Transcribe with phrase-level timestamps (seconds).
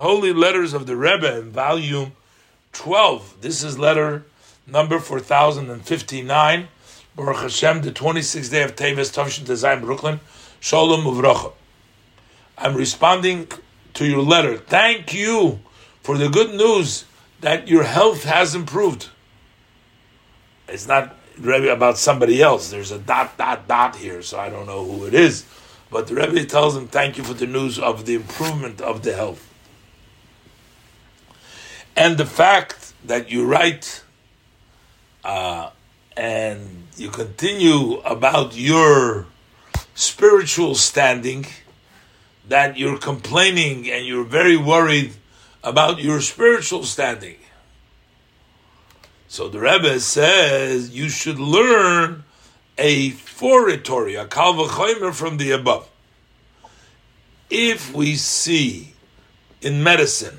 [0.00, 2.12] Holy Letters of the Rebbe in volume
[2.72, 3.38] 12.
[3.40, 4.24] This is letter
[4.64, 6.68] number 4059.
[7.16, 10.20] Baruch Hashem, the 26th day of Teves, Tavshin Design, Brooklyn.
[10.60, 11.52] Shalom Uvracha.
[12.56, 13.48] I'm responding
[13.94, 14.56] to your letter.
[14.56, 15.58] Thank you
[16.04, 17.04] for the good news
[17.40, 19.08] that your health has improved.
[20.68, 22.70] It's not Rebbe about somebody else.
[22.70, 25.44] There's a dot, dot, dot here, so I don't know who it is.
[25.90, 29.12] But the Rebbe tells him, thank you for the news of the improvement of the
[29.12, 29.47] health.
[31.98, 34.04] And the fact that you write
[35.24, 35.70] uh,
[36.16, 39.26] and you continue about your
[39.96, 41.46] spiritual standing,
[42.46, 45.14] that you're complaining and you're very worried
[45.64, 47.38] about your spiritual standing.
[49.26, 52.22] So the Rebbe says you should learn
[52.78, 55.88] a fortiori, a kal vachomer from the above.
[57.50, 58.94] If we see
[59.60, 60.38] in medicine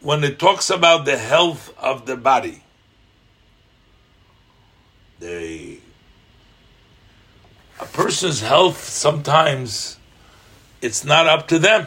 [0.00, 2.62] when it talks about the health of the body,
[5.20, 5.78] the
[7.80, 9.98] a person's health sometimes
[10.80, 11.86] it's not up to them.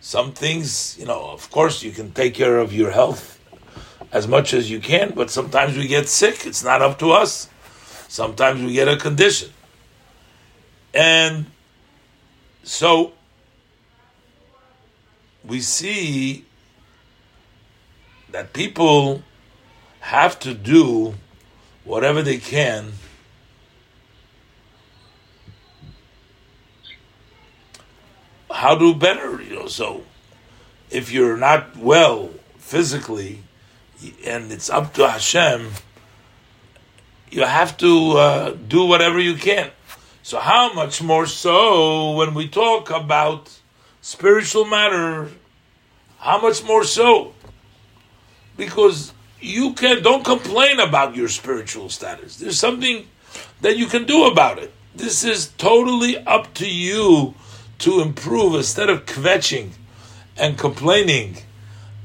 [0.00, 3.40] Some things, you know, of course, you can take care of your health
[4.12, 6.46] as much as you can, but sometimes we get sick.
[6.46, 7.48] It's not up to us.
[8.08, 9.50] Sometimes we get a condition.
[10.94, 11.46] And
[12.62, 13.12] so
[15.44, 16.44] we see
[18.30, 19.22] that people
[20.00, 21.14] have to do
[21.84, 22.92] whatever they can
[28.50, 29.66] how do better you know.
[29.68, 30.02] So
[30.90, 33.42] if you're not well physically
[34.24, 35.70] and it's up to Hashem
[37.30, 39.70] you have to uh, do whatever you can.
[40.22, 43.58] So how much more so when we talk about
[44.00, 45.30] spiritual matter
[46.18, 47.34] how much more so
[48.58, 52.36] because you can don't complain about your spiritual status.
[52.36, 53.06] There's something
[53.62, 54.74] that you can do about it.
[54.94, 57.34] This is totally up to you
[57.78, 59.70] to improve instead of kvetching
[60.36, 61.38] and complaining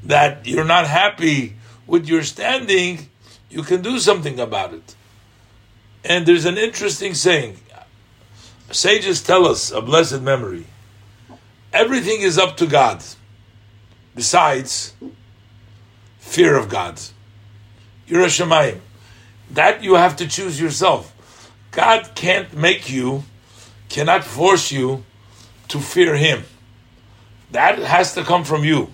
[0.04, 1.56] that you're not happy
[1.86, 3.10] with your standing,
[3.50, 4.94] you can do something about it.
[6.04, 7.58] And there's an interesting saying.
[8.70, 10.66] Sages tell us a blessed memory.
[11.72, 13.02] Everything is up to God.
[14.14, 14.94] Besides
[16.24, 16.96] fear of God.
[18.08, 18.80] yiras shamayim.
[19.50, 21.12] That you have to choose yourself.
[21.70, 23.24] God can't make you,
[23.88, 25.04] cannot force you
[25.68, 26.44] to fear Him.
[27.50, 28.90] That has to come from you.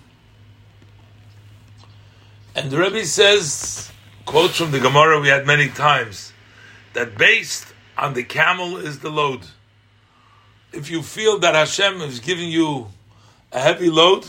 [2.54, 3.90] And the Rebbe says,
[4.26, 6.32] quotes from the Gemara we had many times,
[6.94, 7.66] that based
[7.96, 9.42] on the camel is the load.
[10.72, 12.88] If you feel that Hashem is giving you
[13.52, 14.26] a heavy load,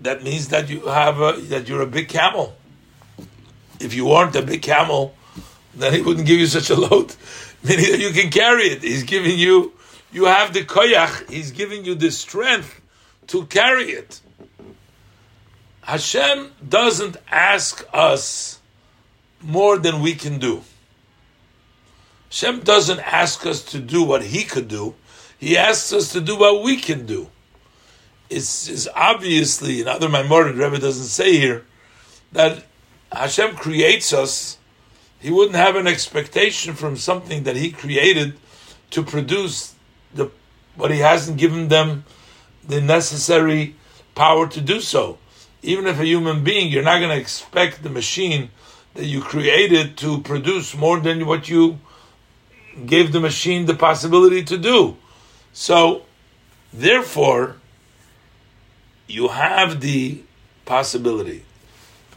[0.00, 2.56] that means that you have a, that you're a big camel.
[3.80, 5.14] If you weren't a big camel,
[5.74, 7.14] then he wouldn't give you such a load,
[7.62, 8.82] meaning that you can carry it.
[8.82, 9.72] He's giving you,
[10.12, 11.30] you have the koyach.
[11.30, 12.80] He's giving you the strength
[13.28, 14.20] to carry it.
[15.82, 18.60] Hashem doesn't ask us
[19.40, 20.62] more than we can do.
[22.28, 24.94] Hashem doesn't ask us to do what He could do.
[25.38, 27.30] He asks us to do what we can do
[28.30, 31.64] is, is obviously, in other Maimorim, Rebbe doesn't say here,
[32.32, 32.64] that
[33.12, 34.58] Hashem creates us,
[35.20, 38.38] he wouldn't have an expectation from something that he created
[38.90, 39.74] to produce
[40.14, 40.30] the
[40.76, 42.04] but he hasn't given them
[42.66, 43.74] the necessary
[44.14, 45.18] power to do so.
[45.62, 48.50] Even if a human being, you're not going to expect the machine
[48.94, 51.78] that you created to produce more than what you
[52.84, 54.96] gave the machine the possibility to do.
[55.52, 56.02] So,
[56.72, 57.56] therefore,
[59.06, 60.22] you have the
[60.64, 61.44] possibility.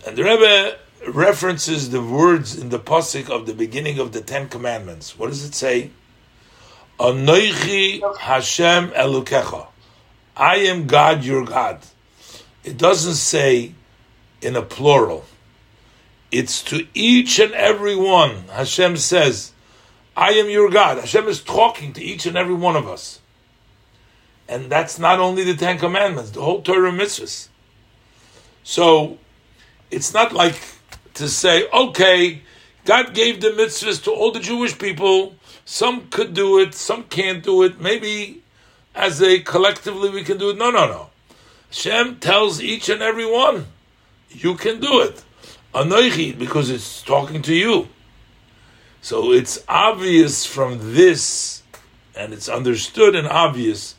[0.05, 0.77] And the Rebbe
[1.07, 5.17] references the words in the pasuk of the beginning of the Ten Commandments.
[5.17, 5.91] What does it say?
[6.99, 9.67] Anoichi Hashem Elukecha.
[10.35, 11.79] I am God, your God.
[12.63, 13.73] It doesn't say
[14.41, 15.25] in a plural.
[16.31, 18.47] It's to each and every one.
[18.49, 19.51] Hashem says,
[20.15, 20.97] I am your God.
[20.97, 23.18] Hashem is talking to each and every one of us.
[24.49, 27.49] And that's not only the Ten Commandments, the whole Torah mitzvahs.
[28.63, 29.19] So
[29.91, 30.59] it's not like
[31.13, 32.41] to say, okay,
[32.83, 35.35] God gave the mitzvahs to all the Jewish people.
[35.65, 37.79] Some could do it, some can't do it.
[37.79, 38.41] Maybe
[38.95, 40.57] as a collectively we can do it.
[40.57, 41.09] No, no, no.
[41.67, 43.67] Hashem tells each and every one,
[44.29, 45.23] you can do it.
[45.75, 47.87] Anoichi, because it's talking to you.
[49.01, 51.61] So it's obvious from this,
[52.15, 53.93] and it's understood and obvious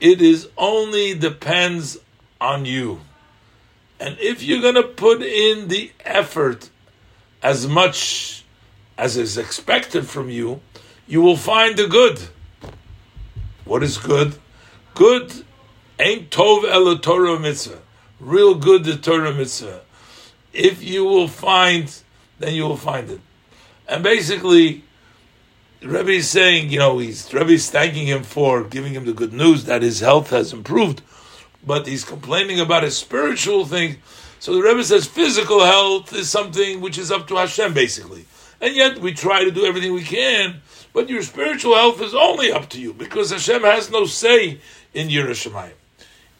[0.00, 1.98] it is only depends
[2.40, 3.00] on you.
[4.00, 6.70] And if you're going to put in the effort
[7.42, 8.44] as much
[8.96, 10.60] as is expected from you,
[11.06, 12.20] you will find the good.
[13.64, 14.34] What is good?
[14.94, 15.44] Good
[15.98, 17.80] ain't tov el Torah mitzvah.
[18.20, 19.82] Real good the Torah mitzvah.
[20.52, 21.94] If you will find,
[22.38, 23.20] then you will find it.
[23.88, 24.84] And basically,
[25.80, 29.32] Rebbe is saying, you know, he's Rebbe is thanking him for giving him the good
[29.32, 31.02] news that his health has improved,
[31.64, 33.96] but he's complaining about his spiritual thing.
[34.40, 38.26] So the Rebbe says physical health is something which is up to Hashem, basically.
[38.60, 42.50] And yet we try to do everything we can, but your spiritual health is only
[42.50, 44.58] up to you because Hashem has no say
[44.94, 45.74] in yiras shamayim.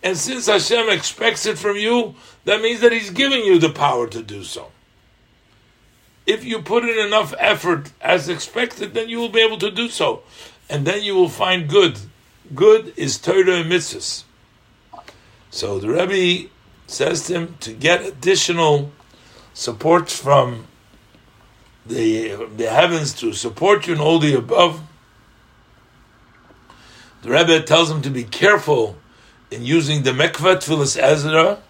[0.02, 4.08] And since Hashem expects it from you, that means that He's giving you the power
[4.08, 4.72] to do so.
[6.28, 9.88] If you put in enough effort as expected, then you will be able to do
[9.88, 10.22] so.
[10.68, 11.98] And then you will find good.
[12.54, 14.24] Good is Torah and mitzvahs.
[15.50, 16.50] So the Rebbe
[16.86, 18.92] says to him to get additional
[19.54, 20.66] support from
[21.86, 24.82] the, the heavens to support you in all the above.
[27.22, 28.98] The Rebbe tells him to be careful
[29.50, 31.62] in using the mikvah tevilas Ezra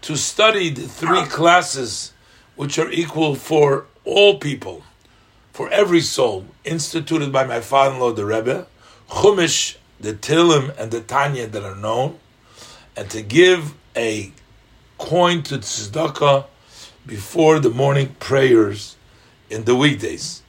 [0.00, 2.14] to study the three classes
[2.60, 4.82] which are equal for all people,
[5.50, 8.66] for every soul, instituted by my father-in-law, the Rebbe,
[9.08, 12.18] Chumash, Tehillim, and the Tanya that are known,
[12.94, 14.30] and to give a
[14.98, 16.44] coin to tzedakah
[17.06, 18.94] before the morning prayers
[19.48, 20.42] in the weekdays.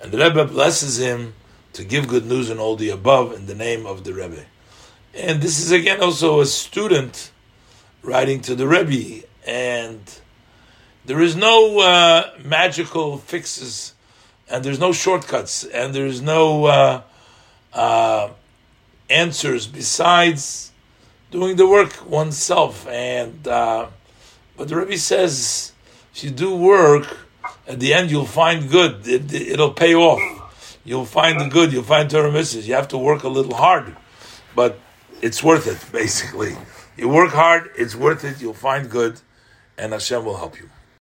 [0.00, 1.34] And the Rebbe blesses him
[1.74, 4.46] to give good news and all the above in the name of the Rebbe.
[5.12, 7.30] And this is again also a student
[8.02, 10.00] writing to the Rebbe, and
[11.04, 13.94] there is no uh, magical fixes,
[14.48, 17.02] and there's no shortcuts, and there's no uh,
[17.72, 18.28] uh,
[19.10, 20.70] answers besides
[21.30, 22.86] doing the work oneself.
[22.86, 23.88] And uh,
[24.56, 25.72] but the Rebbe says,
[26.14, 27.16] if you do work,
[27.66, 29.02] at the end you'll find good.
[29.06, 30.78] It, will pay off.
[30.84, 31.72] You'll find the good.
[31.72, 32.66] You'll find Torah mitzvahs.
[32.66, 33.96] You have to work a little hard,
[34.54, 34.78] but
[35.20, 35.84] it's worth it.
[35.92, 36.56] Basically,
[36.96, 37.70] you work hard.
[37.76, 38.40] It's worth it.
[38.40, 39.20] You'll find good,
[39.78, 40.71] and Hashem will help you.